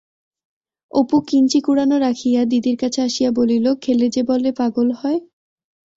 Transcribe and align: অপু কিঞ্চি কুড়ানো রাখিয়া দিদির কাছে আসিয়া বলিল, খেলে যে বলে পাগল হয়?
অপু 0.91 1.17
কিঞ্চি 1.27 1.59
কুড়ানো 1.61 1.95
রাখিয়া 1.97 2.41
দিদির 2.45 2.77
কাছে 2.77 2.99
আসিয়া 3.01 3.29
বলিল, 3.31 3.65
খেলে 3.75 4.07
যে 4.09 4.21
বলে 4.23 4.49
পাগল 4.51 4.87
হয়? 4.91 5.19